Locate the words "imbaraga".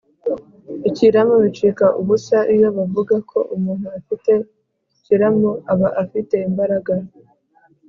6.49-6.93